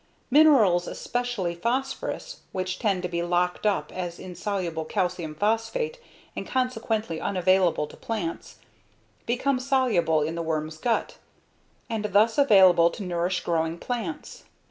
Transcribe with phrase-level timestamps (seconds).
[0.31, 5.99] Minerals, especially phosphorus which tends to be locked up as insoluble calcium phosphate
[6.35, 8.55] and consequently unavailable to plants,
[9.27, 11.19] become soluble in the worm's gut,
[11.87, 14.45] and thus available to nourish growing plants.